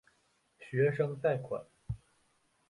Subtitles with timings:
[0.57, 1.63] 学生贷款。